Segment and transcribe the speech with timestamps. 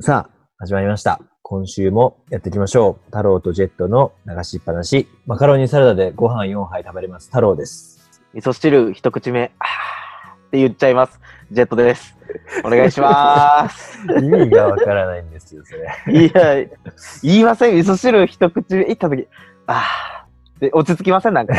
[0.00, 1.20] さあ、始まりました。
[1.42, 3.04] 今週もやっていきましょう。
[3.06, 5.08] 太郎とジェットの流しっぱなし。
[5.26, 7.28] マカロニサラダでご飯4杯食べれます。
[7.28, 8.20] 太郎です。
[8.34, 11.18] 味噌汁一口目、あーって言っちゃいます。
[11.50, 12.14] ジェットです。
[12.62, 13.98] お願いします。
[14.22, 15.72] 意味がわからないんですよ、そ
[16.12, 16.26] れ。
[16.26, 16.68] いや、
[17.22, 17.78] 言いません。
[17.78, 19.26] 味噌汁一口目いったとき、
[19.66, 21.32] あーで落ち着きません？
[21.32, 21.54] なんか。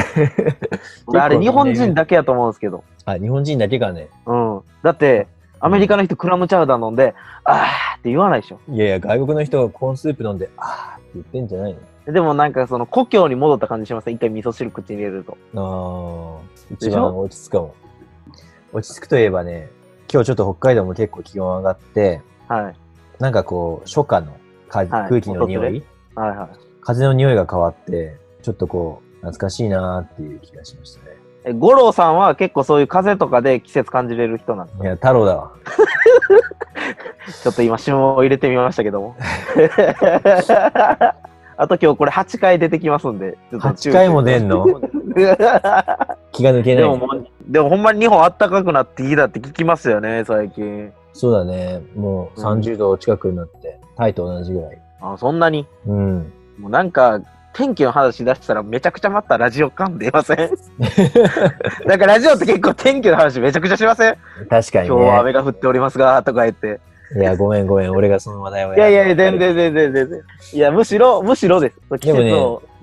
[1.19, 2.83] あれ、日本人だけやと思うんですけど。
[3.05, 4.61] あ、日本人だけがね、うん。
[4.83, 5.27] だって、
[5.59, 8.59] アメリカの人クラムチャウダー飲んで、あーって言わないでしょ。
[8.69, 11.75] いやいや、外国の人がコーンスープ飲んで、あーって言ってんじゃない
[12.05, 14.13] でもなんかその故郷に戻った感じしません？
[14.15, 15.37] 一回味噌汁口に入れると。
[15.53, 17.75] のあー、一番落ち着くかも。
[18.71, 19.69] 落ち着くといえばね、
[20.11, 22.75] 今日ちょっと北海道も結構気温上がって、はい。
[23.19, 24.37] なんかこう、初夏の
[24.69, 25.83] かはい空気の匂い、
[26.15, 26.49] はいはい。
[26.81, 31.16] 風の匂いが変わって、ちょっとこう、懐かしいなーっていう気がしましたね。
[31.43, 35.51] え、五郎さんは結構そういう風とかで季節感じれる人なんですいや、太郎だわ。
[37.43, 39.15] ちょっと今、旬を入れてみましたけども。
[41.59, 43.35] あと今日これ8回出てきますんで。
[43.51, 44.65] ちょっと注意8回も出んの？
[46.31, 46.83] 気が抜けない。
[46.83, 46.99] でも
[47.47, 50.91] でもほんまに日本あったかくなってきたって聞きますよね、最近。
[51.13, 51.81] そうだね。
[51.95, 54.79] もう30度近くになって、タイと同じぐらい。
[55.01, 55.65] あ、そんなに？
[55.87, 56.31] うん。
[56.59, 57.19] もうなんか、
[57.57, 60.37] 天気の話出したらめちゃくちゃまたラジオ感出ません？
[61.87, 64.15] なんかラジオって結構天気の話めちゃくちゃしません？
[64.49, 65.19] 確かに今日はね。
[65.21, 66.79] 雨が降っておりますが、とか言って。
[67.15, 67.91] いや、ごめんごめん。
[67.91, 70.21] 俺がその話題をいやいや、全然全然全然。
[70.53, 71.97] いや、むしろ、むしろです。
[71.99, 72.31] 季でもね。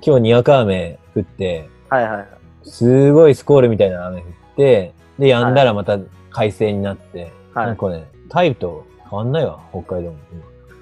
[0.05, 2.27] 今日にわか雨降って、はいはいはい。
[2.65, 5.99] すごいスコールみたいな雨降って、で、止んだらまた
[6.31, 7.67] 快晴になって、はい。
[7.67, 10.17] なんかね、タイと変わんないわ、北海道も。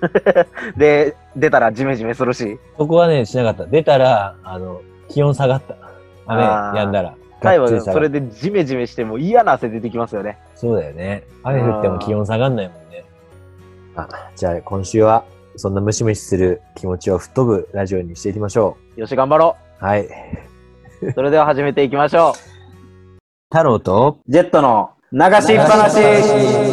[0.03, 2.59] 今 で、出たらジメジメするし。
[2.77, 3.67] そこはね、しなかった。
[3.67, 5.77] 出たら、あの、気温下がった。
[6.27, 7.15] 雨あー止んだら。
[7.41, 10.39] タイはがっつり下がるそれでジメジメしても嫌な汗出てきますよね。
[10.55, 11.25] そうだよね。
[11.43, 13.05] 雨降っても気温下がんないもんね。
[13.97, 15.25] あ、じゃあ今週は、
[15.57, 19.85] そんなムシムシする気持ちを吹っ飛ぶラジオにしていきましょよし、頑張ろう。
[19.85, 20.07] はい。
[21.03, 21.13] う。
[21.13, 22.33] それでは始めていきましょ
[23.51, 24.33] 太郎と、う。
[24.33, 26.72] ジェットの流しっぱなし。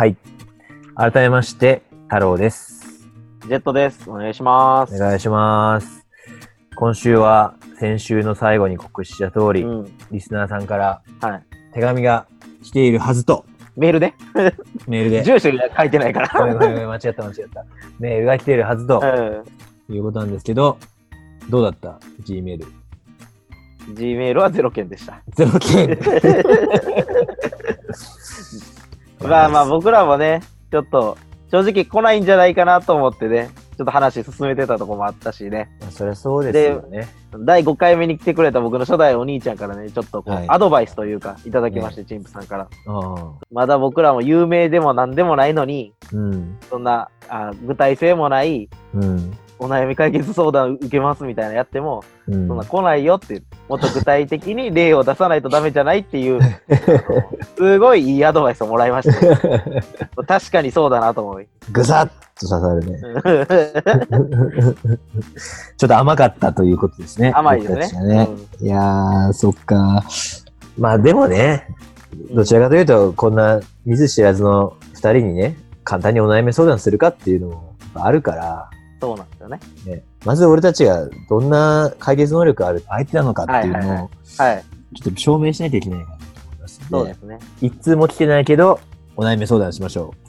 [0.00, 0.16] はい。
[0.96, 3.06] 改めまして、太郎です。
[3.42, 4.08] ジェットです。
[4.08, 4.94] お願いします。
[4.94, 6.06] お願いします。
[6.74, 9.92] 今週は、先週の最後に告知した通り、うん。
[10.10, 11.42] リスナーさんからはい。
[11.74, 12.26] 手紙が
[12.62, 13.44] 来ているはずと、
[13.76, 14.14] メールで
[14.88, 16.28] メールで、住所書いてないから。
[16.32, 17.66] ごめんごめん、間違った間違った。
[17.98, 19.94] メールが来ているはずとうん。
[19.94, 20.78] いうことなんですけど、
[21.50, 22.66] どうだった ?G メール。
[23.94, 25.20] G メールはゼロ件でした。
[25.34, 25.98] ゼロ件。
[29.30, 30.40] まあまあ僕らもね、
[30.72, 31.16] ちょっと
[31.50, 35.70] 正直来ないんじゃないかなと思ってね、ちょっと話進めてたとこもあったしね。
[35.80, 37.08] まあそりゃそうですよね。
[37.38, 42.68] 第5回目に来てくれた僕の初代お兄ちゃんからね、ちょっとこう、はいアドバイスというか、いただきまして、チンプさんから。
[42.86, 46.58] あまだ僕らも有名でも何でもないのに、あうん。
[46.68, 49.32] そんなあ具体性もない、うん。
[49.60, 56.40] お悩み解決相談受けますみたいなやっても、うんそんな来ないよって、もっと具体的に例を出さないとダメじゃないっていう、
[57.56, 60.24] すごいいいアドバイスをもらいました。
[60.26, 61.46] 確かにそうだなと思い。
[61.72, 62.98] ぐさっと刺さるね。
[65.76, 67.32] ちょっと甘かったということですね。
[67.34, 68.28] 甘いですね僕たちはね
[68.60, 70.04] いやー、そっか。
[70.78, 71.90] まあでもね、うん
[72.32, 78.70] どちらかというと、こんな見ず知らずの二人にね、簡単にお悩み相談するかっていうのもあるから、
[79.00, 79.60] そうなんですよね。
[79.86, 84.64] ね、まず俺たちがどんな解決能力ある相手なのかっていうのを、はい。
[84.96, 87.38] ちょっと証明しないといけないかなと思いますそうですね。
[87.60, 88.80] 一通も来てないけど、
[89.16, 90.12] お悩み相談しましょ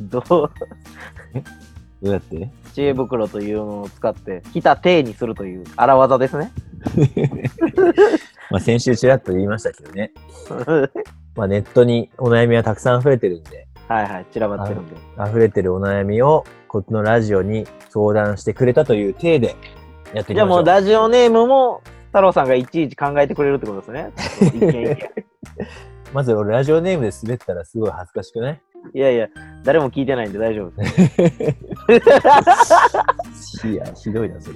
[0.00, 0.24] どう、う。
[0.26, 0.50] ど
[2.02, 2.50] うやって？
[2.74, 6.52] 知恵袋というのを使って、来た体にするという荒技ですね。
[8.50, 10.12] まあ先週ちらっと言いましたけどね。
[11.36, 14.96] まあネットにお悩みはたくさん溢れてるんで、はいはい、散らばってるんで。
[15.28, 19.56] 溢れてるお悩みをこっちのラジオに相談してくれたという体で
[20.14, 20.40] やっていきましょう。
[20.40, 24.12] じゃあもうラジオネームも、太郎さんがいちいち考えてくれるってことですね。
[26.14, 28.60] まず俺ラジオネームで滑ったらすごい恥ずかしくない？
[28.94, 29.28] いやいや、
[29.64, 31.00] 誰も聞いてないんで大丈夫です。
[33.68, 34.50] いや、ひどいな、そ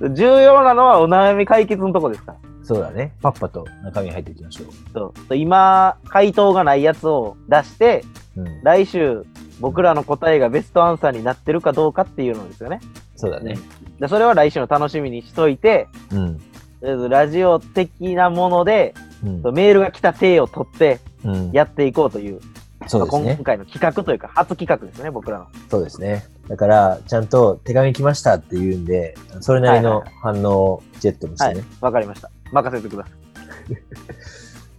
[0.00, 0.10] れ。
[0.10, 2.32] 重要なのはお悩み解決のとこですか？
[2.32, 2.38] ら。
[2.64, 3.12] そうだね。
[3.22, 8.04] パッパと中身に入っていきましょそう今、回答がないやつを出して、
[8.36, 8.40] う。
[8.40, 8.62] うん。
[8.62, 9.24] 来週、
[9.60, 12.80] 僕らの答えがベストアンサーになってるかどうかっていうのですよね。
[13.16, 13.58] そうだね。
[14.00, 16.38] でそれは来週の楽しみにしといて、うん。
[16.80, 19.54] とりあえずラジオ的なもので、うん。
[19.54, 21.50] メールが来た体を取ってうん。
[21.52, 22.40] やっていこうという
[22.86, 23.44] そうですね今。
[23.44, 25.46] 回の企画というか、初企画ですね、僕らの。
[25.70, 26.24] そうですね。
[26.48, 32.30] だから、ちゃんと手紙来ましたって言うんで、それなりの反応をジェットにしはいてね。、わかりました。
[32.54, 33.14] 任せてください。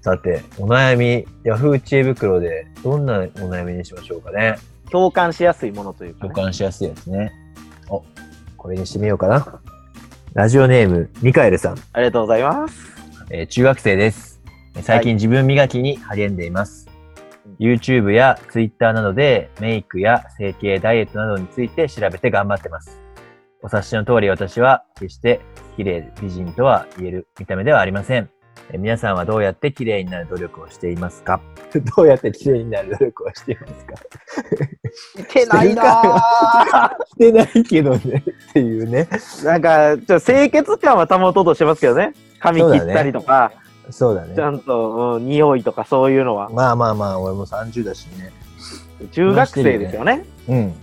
[0.01, 4.56] さて、お悩み、ヤフー知恵袋でどんなお悩みにしましょうかね。
[4.92, 6.44] 共感しやすいものというか、共ね。
[6.44, 7.31] 感しやすいやつね。
[7.89, 8.04] お、
[8.56, 9.60] これにしてみようかな。
[10.33, 11.77] ラジオネーム、ミカエルさん。
[11.94, 12.75] ありがとうございます。
[13.31, 14.39] えー中学生です。
[14.75, 16.88] えー最近自分磨きに励んでいます。
[16.89, 16.95] うん
[17.57, 23.00] YouTube や Twitter などでメイクや整形、ダイエットなどについて調べて頑張ってます。
[23.66, 25.42] お察しの通り私は決して
[25.76, 28.30] 綺麗、美人とは言える見た目ではありません。
[28.70, 31.42] えー皆さんはどうやって綺麗になる努力をしていますか？
[31.98, 33.96] どうやって綺麗になる努力をしていますか？
[35.28, 39.10] してないなぁしてないけどねっていうね。
[39.44, 42.14] なんか、ちょっと清潔感は保とうとしてますけどね。
[42.40, 43.52] 髪切ったりとか、
[43.90, 44.42] そうだねち。
[44.44, 46.50] ゃんと、うん、匂いとかそういうのは。
[46.50, 48.32] まあまあまあ、俺も30だしね。
[49.12, 50.24] 中学生ですよね。
[50.48, 50.74] うん。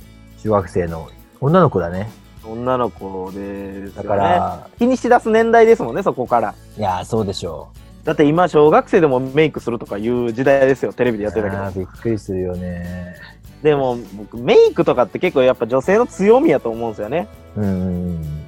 [0.43, 1.09] 中学生の
[1.41, 2.11] 女の子だね。
[2.45, 4.05] 女の子ですね。
[4.05, 6.55] から、気にしだす年代ですもんね、そこから。
[6.77, 7.69] いやー、そうでしょ
[8.05, 11.19] だって今、小学生でもメイクするとかいう時代ですよ、テレビう。
[11.19, 13.15] でやってたけどびっくりするよね。
[13.63, 17.29] でも、僕、メイクとかって結構やっぱ女性の強みやと思うんですよね。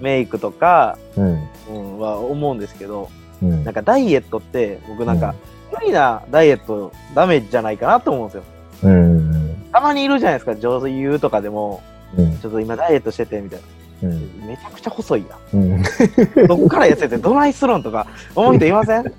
[0.00, 1.48] メイクとか、うん。
[1.70, 3.08] うん、は思うんですけど、
[3.40, 3.64] うん。
[3.64, 5.36] なんかダイエットって、僕なんか、
[5.72, 8.42] 無理なダイエットダメじゃないかなと思うんですよ。
[8.82, 9.16] うん。
[9.16, 9.66] うん。
[9.70, 11.80] たまにいるじゃないですか、女優とかでも、
[12.16, 12.38] うん。
[12.38, 13.60] ちょっと今ダイエットしてて、みたい
[14.04, 14.40] うん。
[14.40, 14.46] な。
[14.46, 15.62] めちゃくちゃ細いやん。
[15.62, 15.82] うん。
[16.46, 19.04] どっから痩せてどないするんとか思う人いません？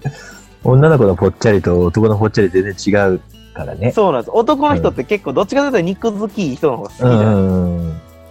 [0.63, 3.19] 女の子のぽっちゃりと男のぽっちゃり全然違う
[3.53, 3.91] からね。
[3.91, 4.31] そうなんです。
[4.33, 7.29] 男の人って結構どっちかというと肉好きい人の方が好きじうゃない、ん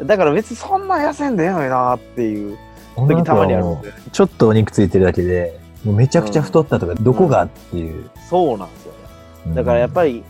[0.00, 0.06] うん。
[0.06, 2.58] だから別にそんな痩せんでええのになっていう
[2.96, 3.92] 時たまにあるんで。
[4.12, 8.10] ちょっとお肉ついてるだけで、もうめちゃくちゃ太ったとか、どこがっていう。
[8.28, 8.92] そうなんですよ
[9.46, 9.54] ね。
[9.54, 10.24] だからやっぱり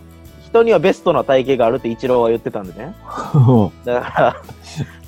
[0.54, 2.94] 人にはベストな体型があるってイチローは言ってたんでね。
[3.34, 4.36] り、 だから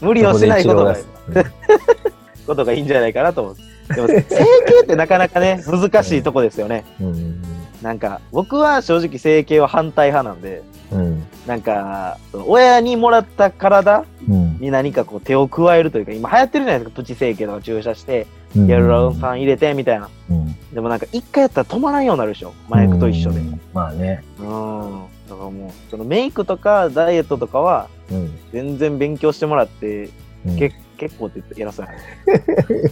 [0.00, 1.04] 無理をしないことがそ
[2.46, 3.56] ことがいいんじゃないかなと思う。
[3.94, 4.44] でも整形
[4.82, 6.84] ってなかなかね難しいとこですよね。
[7.00, 7.42] うん。
[7.80, 11.22] なんか僕は正直整形は反対派なんで、うん。
[11.46, 14.58] なんか親にもらった体うん。
[14.58, 18.26] に何かこう手を加えるというか今流行ってるじゃないですかプチ整形とか注射して
[18.56, 18.66] うん。
[18.66, 20.08] ヒアルロン酸入れてみたいな。
[20.30, 20.56] うん。
[20.74, 23.38] でもなんか一回やったら止まらんようになるでしょ麻薬と一緒で。
[23.38, 24.24] うんまあね。
[24.40, 25.05] うん。
[25.36, 28.38] だからもうそのメイクとかダイエットとかはうん。
[28.52, 30.10] 全然勉強してもらって
[30.46, 30.56] うん。
[30.56, 31.92] け結構って言って偉そうや。
[31.92, 32.90] な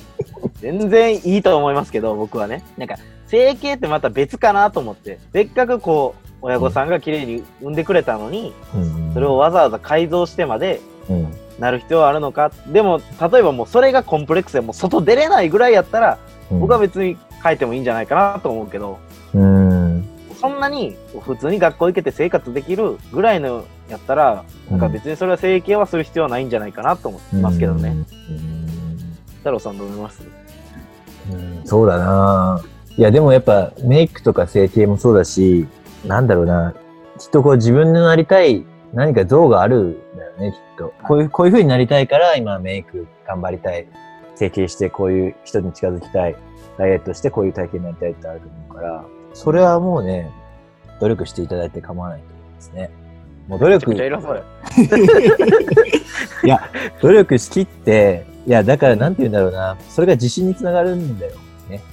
[0.61, 2.63] 全然いいと思いますけど僕はね。
[2.77, 2.97] なんか
[3.27, 5.19] 整形ってまた別かなと思って。
[5.33, 9.15] せっかくこう親御さんが綺麗に産んでくれたのに、うん。
[9.15, 11.33] それをわざわざ改造してまでうん。
[11.59, 12.51] なる必要はあるのか。
[12.67, 13.01] でも
[13.33, 16.19] 例えばもうそれがコンプレックスでもう外出れないぐらいやったら、
[16.51, 16.61] うん。
[16.61, 18.99] 僕は別に変えてもいいんじゃないかなと思うけど。
[19.35, 19.84] うん。
[20.45, 27.89] そんなに普通に学校行けて生活できるぐらいのやったら、なんか別にそれは整形はする必要はないんじゃないかなと思いますけどね。
[27.89, 28.67] うん。
[29.39, 30.23] 太郎さんどう思います？
[31.33, 32.63] うんそうだな
[32.95, 35.67] いや、でもやっぱメイクとか整形もそうだし、
[36.05, 36.75] なんだろうな。
[37.19, 40.93] きっとこう自分のなりたい何か像があるんだよね、きっと。
[41.05, 43.87] こういう、こういう風になりたいから今メイク頑張りたい。
[44.35, 46.37] 整形してこういう人に近づきたい。
[46.77, 49.05] ダイエットしてこういう体型になりたいってあると思うから、
[49.35, 50.31] それはもうね、
[51.01, 52.91] 努力していただいて構わないと思いますね。
[53.49, 53.93] もう努力。
[56.45, 56.71] いや、
[57.03, 59.77] 努力しきって、いや、だからなんて言うんだろうな。
[59.91, 61.33] それが自信につながるんだよ。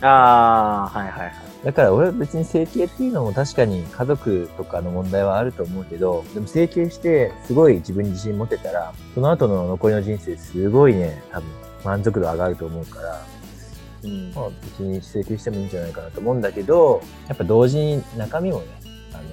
[0.02, 1.34] ああ、はいはいはい。
[1.64, 11.50] だから俺は別に整形っていうのも確かに家族とかの問題はあると思うけど、でも整形してすごい自分に自信持てたら、その後の残りの人生すごいね、多分
[11.84, 13.22] 満足度上がると思うから、
[14.04, 18.66] うんまあ別に整形してもいいんじゃないかなと思うんだけど、やっぱ同時に中身もね、
[19.14, 19.24] あの、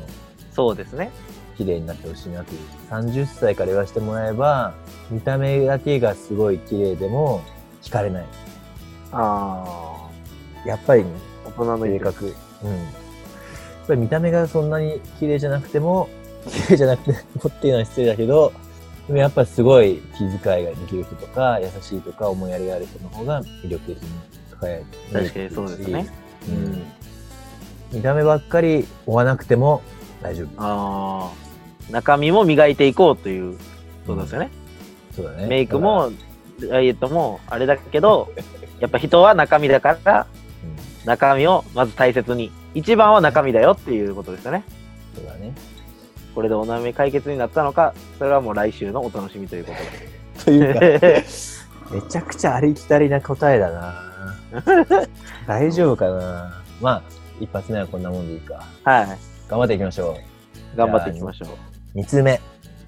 [0.53, 1.11] そうですね。
[1.57, 2.61] 綺麗になってほしいなという。
[2.91, 4.75] 30歳から言わせてもらえば、
[5.11, 7.43] 見た目だけがすごい綺麗でも
[7.83, 8.27] 惹かれない。
[9.13, 10.09] あ
[10.67, 11.11] やっぱりね、
[11.47, 12.25] あ、大人の性格。
[12.27, 12.33] うん。
[12.33, 16.09] やっぱり見た目がそんなに綺麗じゃなくても、
[16.47, 18.53] 綺麗じゃなくてもっていうのは失礼だけど、
[19.07, 24.09] でもやっぱりすごい気遣いができる人とか、優しいとか、思いやりがある人の方が魅力的に
[24.61, 26.09] 輝いて確かにそうですね。
[26.49, 26.93] ううんん。
[27.93, 29.83] 見た目ばっかり追わなくても
[30.23, 30.49] 大丈夫。
[30.59, 31.93] ああ。
[31.93, 33.59] 中身も磨いていこうという
[34.07, 34.51] ことですよね。
[35.15, 35.47] そうだね。
[35.47, 36.11] メイクも、
[36.61, 38.33] ダイエットもあれだけど、
[38.81, 40.27] やっぱ人は中身だから、
[41.05, 42.51] 中身をまず大切に。
[42.75, 44.63] 一番は中身だよっていうことですよね。
[45.15, 45.55] そうだね。
[46.35, 49.73] これでお悩み解決になったのか、それはもう来週のお楽しみというこ
[50.39, 51.25] と というか、で。
[51.91, 54.08] めちゃくちゃありきたりな答えだな
[55.47, 56.63] 大丈夫かな？
[56.81, 57.03] まあ、
[57.41, 58.63] 一発目はこんなもんでいいか。
[58.85, 59.07] はい。
[59.49, 60.17] 頑張っていきましょ
[60.75, 60.77] う。
[60.77, 61.47] 頑張っていきましょ
[61.95, 61.99] う。
[61.99, 62.41] 2通目。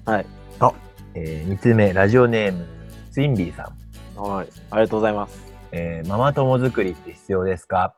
[0.05, 0.25] はい。
[0.59, 0.71] あ、
[1.15, 2.65] えー、2通目、ラジオネーム、
[3.11, 3.71] ツインビーさ
[4.17, 4.19] ん。
[4.21, 4.47] はい。
[4.71, 5.51] ありがとうございます。
[5.73, 7.93] えーママ友作りって必要ですか？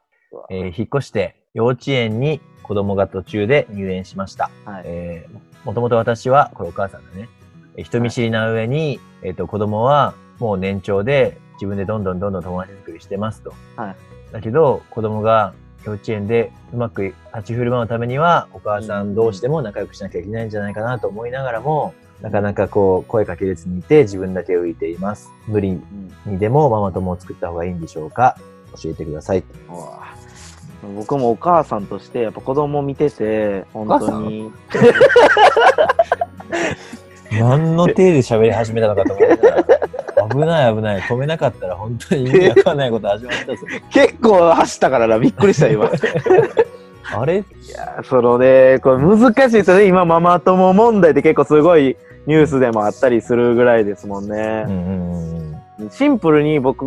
[0.50, 4.50] えー引っ越して幼稚園に子供が途中で入園しました。
[4.66, 4.84] はい。
[4.86, 7.30] えーもともと私は、これお母さんだね。
[7.78, 13.54] えー人見知りな上に、えっ、と、子供はもう年長で自分でどんどんどんどん友達してますと。
[13.76, 13.96] はい
[14.32, 15.54] だけど、子供が
[15.86, 17.16] 幼稚園でうまく立
[17.50, 25.30] ち振る舞うためには、お母さん同士でも仲良くしなきゃいけないんじゃないかなと思いながらも、なかなかこう、声かけれずにいて自分だけ浮いています。
[25.48, 25.74] 無理う
[26.30, 28.36] んにでもママ友を作った方がいいんでしょうか？
[28.82, 29.44] 教えてください。
[30.96, 34.52] 僕もお母さんとして、やっぱ子供見てて、本当に。
[37.32, 39.64] 何の手で喋り始めたのかと思ったら、
[40.34, 41.02] 危ない危ない。
[41.02, 43.54] 止めなかったら本当に意味わかんないこと始まったぞ。
[43.92, 45.86] 結構走ったからな、びっくりした、今。
[45.86, 45.90] い
[47.16, 47.38] あれ？
[47.38, 47.44] や、
[48.04, 49.86] そのね、これ難しいですよね。
[49.86, 54.70] 今、ママ友問題って結構すごいニュースでもあったりするぐらいですもんうんねう。
[54.72, 54.74] ん
[55.80, 56.86] うんシンプルに僕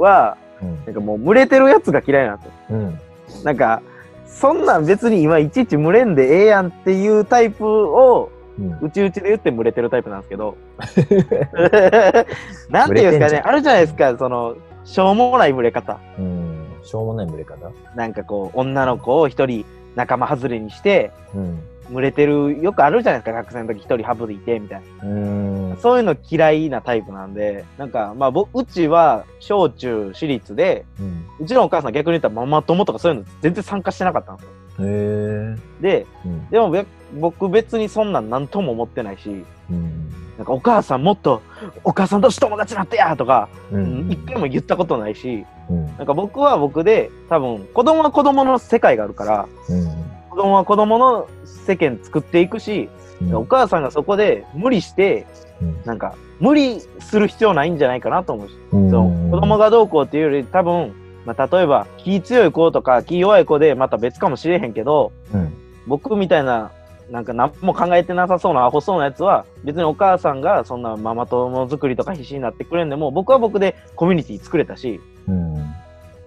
[0.00, 2.52] は、うんなんかもう群れてるやつが嫌いなんですよ。
[2.70, 2.98] うん
[3.44, 3.80] なんか、
[4.26, 8.35] そんなん別に今いちいち群れんでええやんっていうタイプを、うん
[8.80, 10.56] うちうちで言って群れてるタイプなんですけど。
[12.70, 15.98] なんていうんですかね、あるじゃないですか、その、しょうもない群れ方。
[16.18, 16.66] うん。
[16.82, 17.70] しょうもない群れ方？
[17.94, 21.60] なんかこう、女の子を一人仲間外れにして、うん。
[21.90, 25.08] 群れてる、よくあるじゃないですか、学生の時一人ハブでいて、みたいな。
[25.08, 25.76] うん。
[25.80, 31.24] そういうの嫌いなタイプなんで、なんか、まあ、僕、うちは、小中私立で、うん。
[31.40, 34.52] うちのお母さん逆に言ったらママ友とかそういうの全然参加してなかったんですよ。
[34.80, 36.50] へえで、うん。
[36.50, 36.84] でもべ
[37.16, 40.12] 僕別にそんなん何とも思ってないし、うん。
[40.36, 41.42] なんかお母さんもっと
[41.82, 44.08] お母さんとし友達になってやとか、うん。
[44.10, 45.86] 一回も言ったことないし、うん。
[45.96, 49.86] なんか僕は僕で多分子供は子供の世界があるから、うん。
[50.30, 52.88] 子供は子供の世間作っていくし、
[53.22, 53.34] うん。
[53.34, 55.26] お母さんがそこで無理して、
[55.62, 55.82] うん。
[55.84, 58.90] なんか無理する必要ないんじゃないかなと思うし、うん。
[58.90, 60.94] そう子供がどうこうっていうより多分、
[61.24, 65.52] まあ、例えば気強い子とか気弱い子でまた別かもしれへんけど、うん。
[65.86, 66.70] 僕みたいな、
[67.10, 75.56] なんか何も考えてなさそうなアホそうなやつは、別にお母さんがそんなママ友作りとか必死になってくれんでも、僕は僕でコミュニティ作れたし、うん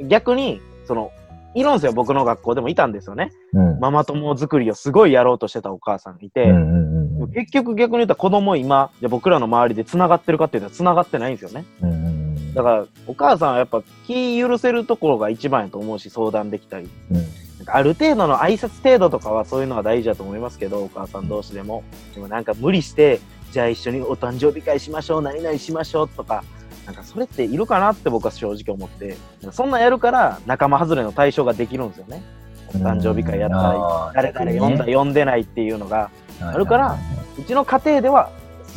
[0.08, 1.12] 逆に、その、
[1.56, 3.32] いるんですよ、僕の学校でもいたんですよね。
[3.54, 11.66] うんママ友作りをすごいやろうとしてたお母さんがいて、うんうん結局逆に言ったら子供今、じゃあ僕らの周りで繋がってるかっていうと繋がってないんですよね。
[11.82, 16.90] うんうんだから、お母さんはやっぱ気許せるところが一番やと思うし、相談できたり。
[17.12, 21.84] うんある程度の挨拶程度とかはそういうのが大事だと思いますけど、お母さん同士でも。
[22.14, 23.20] でもなんか無理して、
[23.52, 26.44] じゃあ一緒にお誕生日会しましょう、何々しましょうとか、
[26.86, 29.18] なんかそれっているかなって僕は正直思って、
[29.52, 32.24] そんなんやるから仲間外れの対象ができるんですよね。
[32.70, 36.10] お誕生日会やったら、誰々呼んだ、呼んでないっていうのが、
[36.42, 36.98] あるから
[37.38, 38.30] うちの家庭では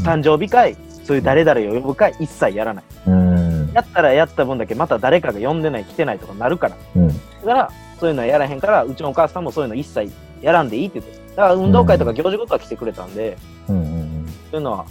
[0.03, 2.85] 誕生日会、そういう誰々を呼ぶ会一切やらない。
[3.07, 6.77] うんやったらやった分だけまた誰かが呼んでない、来てないとかなるから。
[6.97, 7.71] うんだから、
[8.03, 11.21] そういうのはやらへんから、うちのお母さんもそういうの一切やらんでいいって言って。
[11.37, 14.87] だから運動会とか行事ごとは来てくれたんで、うんうんそういうのは、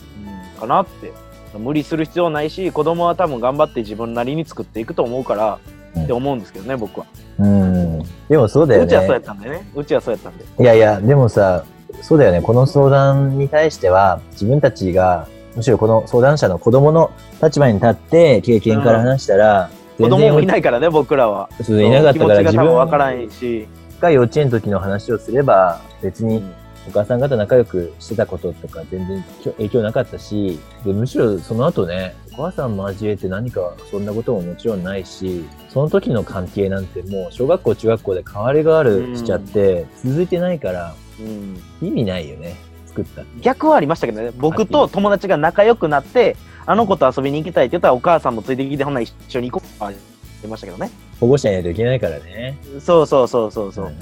[0.55, 1.11] うん、かなって。
[1.59, 5.59] 無理する必要ないし、子供は多分頑張って自分なりに作っていくと思うから、
[5.93, 6.03] うん。
[6.05, 7.05] って思うんですけどね、僕は。
[7.39, 7.99] うん。
[8.29, 9.27] でもそうだようちはそうやっね。
[9.27, 9.69] たんでね。
[9.75, 10.45] うちはそうやったんで。
[10.57, 11.65] いやいや、でもさ、
[12.01, 12.41] そうだよね。
[12.41, 15.27] この相談に対しては、自分たちが、
[15.57, 17.11] むしろこの相談者の子供の
[17.43, 21.49] 立場に立って、経験から話したら、子供もいいないからね、僕らは。
[21.63, 23.67] そういなかったから自分わからんし。
[23.99, 26.53] が幼稚園の時の話をすれば、別にうん
[26.87, 29.23] お母さん方仲良くしてたこととか全然
[29.57, 42.55] 影響なかったし、でむしろその後ね、お母さん交えて何かそんなことももちろんないし、その時の関係なんてもう小学校中学校で変わりがあるしちゃって、続いてないからうん意味ないよね、
[42.87, 43.23] 作った。
[43.41, 49.99] 逆はありましたけどね、僕と友達が仲良くなって、あの子と遊びに行きたいって言ったら、お母さんもついてきて、ほんなら一緒に行こうって
[50.41, 50.91] 言いましたけどね。
[51.19, 52.57] 保護者いないといけないからね。
[52.79, 53.89] そうそうそうそうそう。
[53.89, 53.95] ん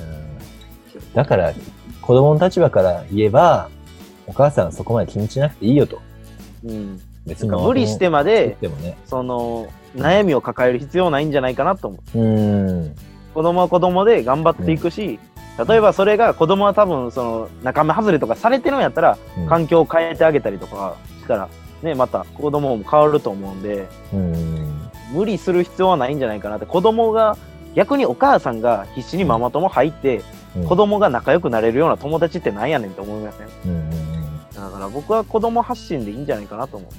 [1.13, 1.53] だから、
[2.01, 3.69] 子供の立場から言えば、
[4.27, 6.01] お母さんはそこまで気にしなくていいよと。
[6.65, 6.99] うん。
[7.25, 8.97] 別なんか無理してまで、でもね。
[9.05, 12.19] その、悩みを抱える必要ないんじゃないかなと思う。
[12.19, 12.95] うん。
[13.33, 15.19] 子供は子供で頑張っていくし、
[15.67, 21.49] 例えばそれが子供は多分その仲間外れとかされてるんやったら、うん環境を変えてあげたりとかしたら、
[21.81, 24.89] ね、また子供も変わると思うんで、うん。
[25.13, 27.37] 無理する必要はないんじゃないかなって、子供が、
[27.75, 30.23] 逆にお母さんが必死にママ友入って、うん
[30.67, 33.47] 子供が仲良くなれるような友達ってなんやねんって思いません？
[33.65, 33.91] うんうんうん
[34.51, 36.89] だから僕は子供発信でいいんじゃないかなと思う。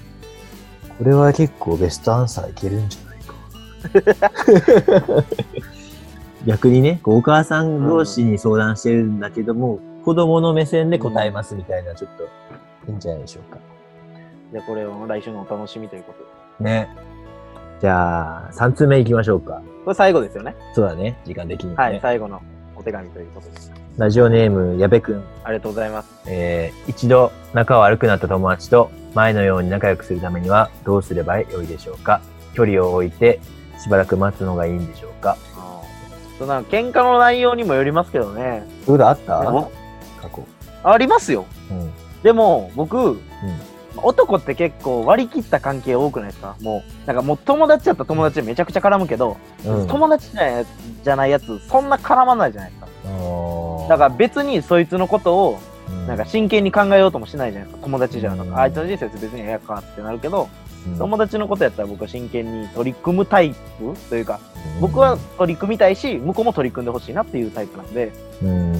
[0.98, 3.34] これは結構ベストアンサーいけるんじゃないか。
[6.46, 12.22] 逆にね、お母さん同士に相談してるんだけども、子供の目線で答えますみたいな、ちょっと、
[12.88, 13.58] いいんじゃないでしょうか。
[14.52, 16.70] じゃあこれを来週のお楽しみということで。
[16.70, 16.88] ね。
[17.80, 19.62] じゃあ、3通目行きましょうか。
[19.84, 20.54] これ最後ですよね。
[20.74, 21.76] そうだね、時間的にね。
[21.76, 22.42] はい、最後の
[22.76, 23.72] お手紙ということです。
[23.96, 25.24] ラジオネーム、矢部くん。
[25.44, 26.10] ありがとうございます。
[26.26, 32.20] えー一度仲悪くなった友達と前のように仲良くするためにはどうすればよいでしょうか
[32.54, 33.40] 距離を置いて
[33.82, 35.36] しばらく待つのがいいんでしょうか
[36.38, 38.64] そうなんか喧嘩の内容にもよりますけどね。
[38.86, 39.38] そういうことあった？
[40.28, 40.46] 過去。
[40.84, 41.44] ありますよ。
[41.70, 41.90] うん。
[42.22, 43.18] でも、僕、
[44.04, 46.56] 男って結構割り切った関係多くないですか？
[46.60, 49.86] もう、なんかもう友達やったら友達でめちゃくちゃ絡むけど、うん。
[49.88, 50.66] 友達じゃない
[51.02, 52.88] じゃないやつ、そんな絡まないじゃないですか。
[53.06, 57.84] あだから別にそいつのことを、らなんか、真剣に考えようともしないじゃないですか。
[57.84, 58.62] 友達じゃなかったうんら。
[58.62, 60.48] あいつの人生別にええやかってなるけど、うん
[60.96, 64.40] 友達のことやったら僕は真剣に取り組むタイプというか、
[64.80, 68.72] 僕は取り組みたいし、向こうも取り組んでほしいなっていうタイプなんで、うん。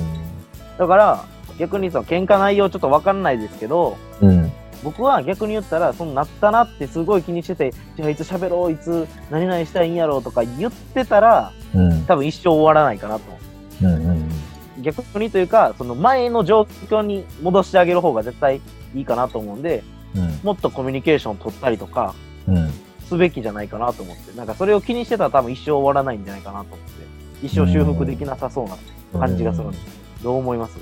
[0.78, 1.24] だから、
[1.58, 4.50] 逆にその喧嘩内容ちょっとわかんないですけど、うん。
[4.82, 12.04] 僕は逆に言ったら、そのなったなってすごい気にしてて、じゃあいつ喋ろう、いつ何々したいんやろうとか言ってたら、うん。
[12.06, 13.22] 多分一生終わらないかなと。
[13.82, 13.94] うん。
[13.94, 14.28] うん。
[14.82, 18.60] 逆にというか、その前の状況に戻してあげる方が絶対
[18.94, 19.82] いいかなと思うんで、
[20.16, 20.40] うん。
[20.42, 22.14] もっとコミュニケーション取ったりとか、
[22.48, 22.70] うん。
[23.06, 28.68] すべきじゃないかなと思って、なんかそれを気にしてたら多分一生終わらないんじゃないかなと思って、一生修復できなさそう
[29.18, 29.84] な感じがするんです。
[30.22, 30.78] どう思います？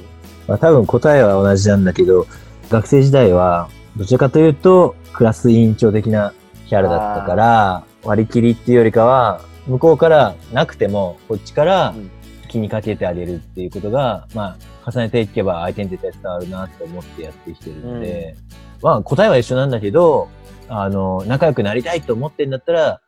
[0.46, 2.26] まあ、多分答えは同じなんだけど、
[2.68, 6.32] 学生時代は、どちらかというと、クラス委員長的な
[6.68, 12.10] キャラだったから、割り切りっていうよりかは、向こうからなくても、こっちからうん。
[12.48, 18.36] 気にかけてあげるっていうことが、まあ、重ねていけば相手に絶対伝わるなって思ってやってきてるので、
[18.82, 20.28] まあ、答えは一緒なんだけど、
[20.68, 23.00] あの、仲良くなりたいと思ってんだったら、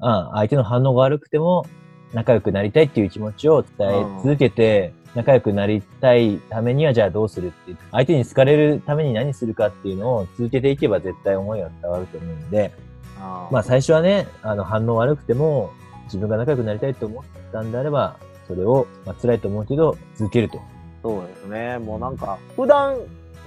[0.00, 1.66] あ相手の反応が悪くても、
[2.12, 3.92] 仲良くなりたいっていう気持ちを伝え
[4.24, 12.72] 続けて、仲良くなりたいためにはじゃあどうするっていう、相手に好かれるために何するかっていうのを続けていけば絶対思いは伝わると思うんで、
[13.18, 15.70] あまあ最初はね、あの反応悪くても、
[16.04, 20.60] 自分が仲良くなりたいと思ったんであれば、それを、まあ辛いと思うけど、続けると。
[21.02, 21.78] そうですね。
[21.78, 22.96] もうなんか、普段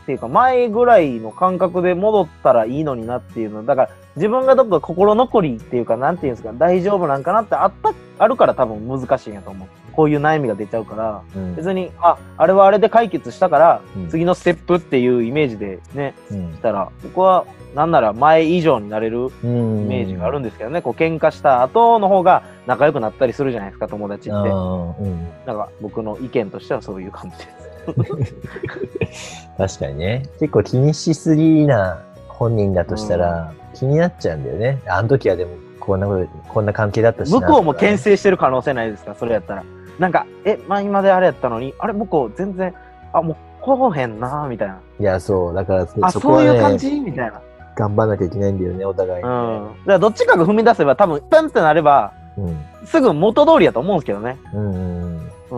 [0.04, 3.66] っていうか前ぐらいの感覚で戻ったらいいのになっていうの。
[3.66, 9.83] だから自分がどっか心残りっていうか、なんていうんですか、大丈夫なんかなってあった、あるから多分難しいんやと思う。
[9.96, 11.56] こういう悩みが出ちゃうから、うん。
[11.56, 24.38] 別に、あ、あれはあれで解決したから、うん次のステップっていうイメージでね、うんしたら、僕は、なんなら前以上になれるイイメージがあるんですけどね、こう喧嘩した後の方が仲良くなったりするじゃないですか、友達って。
[24.38, 25.28] うん。
[25.46, 29.48] なんか僕の意見としてはそういう感じです。
[29.58, 30.24] 確かにね。
[30.40, 34.80] 結構気にしすぎな本人だとしたら、気になっちゃうんだよね。
[34.88, 38.12] あの時はでも、こんなこと、こんな関係だったしな向こうも牽制。
[38.12, 39.64] 制してる可能性ないですか、それやったら。
[40.00, 42.74] なんか、え、前まであれやったのに、あれ、向こう全然、
[43.14, 44.80] あ、もう来おへんな、みたいな。
[45.00, 45.54] いや、そう。
[45.54, 47.00] だから、あ、そこはそういう感ね、じ？
[47.00, 47.42] みたいな。
[47.76, 49.24] 頑張んなきゃいけないんだよね、お互い。
[49.24, 49.28] うん。
[49.28, 52.58] だからどっちかが踏み出せば、多分、プンってなれば、うん。
[52.86, 54.38] すぐ元通りやと思うんですけどね。
[54.54, 55.30] うん。
[55.52, 55.58] う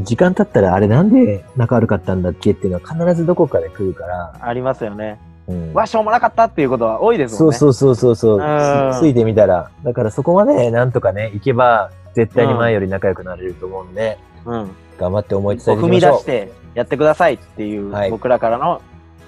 [0.00, 0.04] ん。
[0.04, 4.32] 時間経ったら、あれなんで仲悪かったんだっけっていうのは必ずどこかで来るから。
[4.40, 5.18] ありますよね。
[5.48, 5.72] うん。
[5.72, 7.56] わ、しょうもなかったっていうことは多いですもんね。
[7.56, 9.70] そうそうそうそうそううんつついてみたら。
[9.82, 14.70] だからそこまでなんとかね、行けば、絶対に前より仲良くなれると思うんで、うん。
[14.98, 16.12] 頑張って思い伝えていきましょう。
[16.12, 18.80] 出してやってくださいっていうはい僕らからの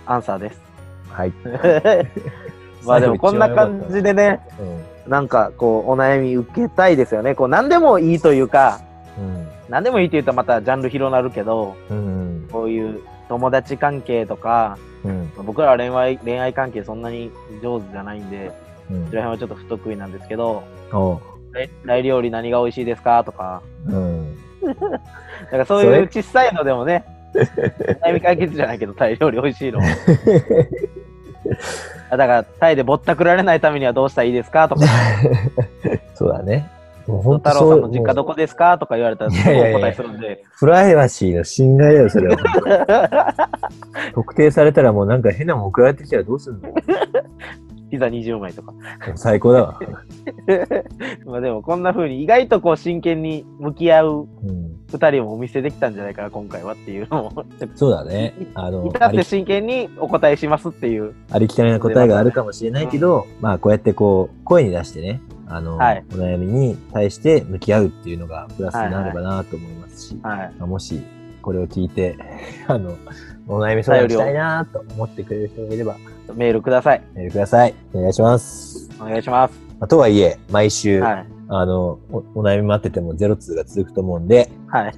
[0.07, 0.61] アンサーです。
[1.11, 1.33] はい。
[2.85, 4.41] まあでもこんな感じでね、
[5.07, 5.11] うん。
[5.11, 7.35] なんかこうお悩み受けたいですよね。
[7.35, 8.81] こう何でもいいというか、
[9.19, 9.49] うん。
[9.69, 12.49] 何でもいいって言うとまたジャンル広なるけど、うん。
[12.53, 15.31] こういう友達関係とか、うん。
[15.45, 17.31] 僕らは恋愛恋愛関係そんなに
[17.63, 18.53] 上手じゃないんで、
[18.91, 20.63] うんその辺はちょっと不得意なんですけど、
[21.53, 24.37] 来来料理何が美味しいですかとか、うん。
[24.65, 27.05] なんかそういう小さいのでもね、
[28.05, 29.81] 悩み解決じゃないけど、タイ料理美味しいの。
[32.11, 34.87] あだから、タイでぼったくられないためにはどうしたらいいですかとか、
[36.15, 36.71] そうだね。
[37.07, 40.45] もう本当太郎さんの実家どこですかとか言われたら、すぐいやいやいやお答えするんで。
[40.59, 43.35] プライバシーの侵害だよ、それは。
[44.15, 46.69] 特定されたらもうなんか変なもん送られてきたらどうすんの？
[47.95, 48.75] ピザ20枚とか。
[49.15, 49.81] 最高だわ。
[51.27, 54.75] まあでも、こんな風に意外とこう真剣に向き合ううん。
[54.91, 57.45] 二人をお見せできたんじゃないかな、今回はっていうのを。
[57.75, 58.35] そうだね。
[58.55, 61.15] あの、至って真剣にお答えしますっていう。
[61.31, 70.53] ありきたりな答えがあるかもしれないけど、まあこうやってこう、声に出してね、あの、はいお悩みに対して向き合うっていうのがプラスになればなと思いますし、はい。
[70.59, 71.03] まあもし
[71.43, 72.17] これを聞いて、
[72.67, 72.97] あの、
[73.47, 75.97] お悩み相談したいなと思ってくれる人がいれば、
[76.33, 77.03] メールください。
[77.15, 77.75] メールください。
[77.93, 78.89] お願いします。
[79.01, 79.55] お願いします。
[79.81, 81.27] まあとはいえ、毎週、はい。
[81.49, 84.95] あのお、お悩み待っててもゼロ通が続くと思うんで、はい。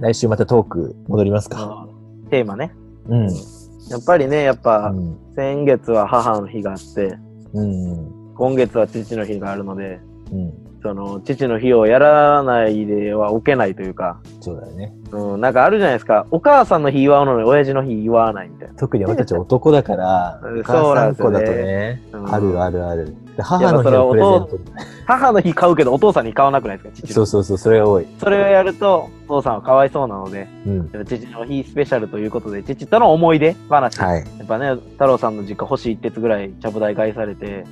[0.00, 1.86] 来週またトーク戻りますか？
[1.92, 2.72] うんテーマね。
[3.08, 3.26] うん。
[3.26, 5.18] やっぱりね、やっぱ、うん。
[5.34, 7.18] 先月は母の日があって、
[7.52, 8.34] うん。
[8.36, 9.98] 今月は父の日があるので、
[10.30, 10.54] うん。
[10.82, 14.92] その、父の日をやらないではおけないというか、そうだよね。
[15.12, 16.26] うん、なんかあるじゃないですか。
[16.30, 18.74] お母さんの日祝うのに親父の日祝わないみたいな。
[18.74, 23.14] 特に俺たち男だからうん、お母さん子だとそうなんですね、うんあるあるある。
[23.36, 24.58] で母の日のプレゼント。
[25.06, 28.06] 母の日買うけどお父さんに買わなくないですか父のそうそうそう、それが多い。
[28.18, 31.04] それをやると、お父さんはかわいそうなので、うん。
[31.04, 33.98] 父の日スペシャルということで、父との思い出話。
[33.98, 34.24] はい。
[34.38, 37.64] やっぱね、太郎さんの実家星一徹ぐらいちゃぶ台返されて、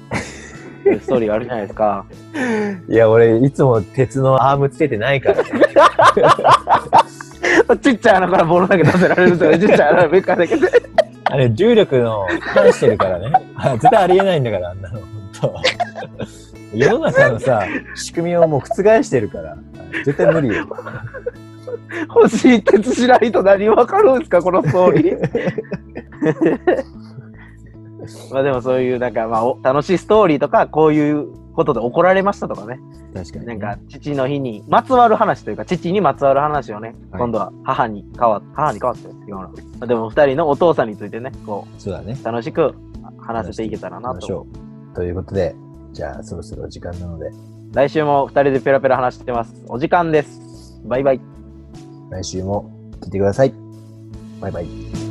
[0.88, 2.04] そういうストーリーあるじゃないですか。
[2.88, 5.50] いや、俺、いつも鉄のアームつけてないからね。
[7.82, 9.58] ちっちゃい穴からボール投げさせられるんですよね。
[9.58, 10.68] ちっちゃい穴からベッカーだけで。
[11.24, 13.30] あれ、重力の反してるからね。
[13.56, 15.00] あ絶対ありえないんだから、あんなの。
[15.00, 15.08] 本
[15.40, 15.54] 当
[16.74, 17.62] 世の中のさ、
[17.94, 18.66] 仕組みをもう覆
[19.02, 19.56] してるから。
[20.04, 20.66] 絶対無理よ。
[22.08, 25.18] 星一徹しないと何わかるんですか、このストーリー。
[28.32, 32.78] まあでもそういう、なんかまあお楽しいストーリーとか、こういうことで怒られましたとかね。
[33.14, 33.46] 確かに。
[33.46, 39.36] なんか、父の日にまつわる話というか、父にまつわる話をね、はい今度は母に変わっ母に変わって違うな。
[39.38, 42.16] まあでも二人のお父さんについてね、こそうだね。
[42.20, 42.74] う、楽しく
[43.18, 44.46] 話せていけたらなと。
[44.94, 45.54] ということで、
[45.92, 47.30] じゃあそろそろ時間なので、
[47.72, 49.54] 来週も二人でペラペラ話してます。
[49.68, 50.80] お時間です。
[50.84, 51.20] バイバイ。
[52.10, 53.52] 来週も聞いてください。
[54.40, 55.07] バイバイ。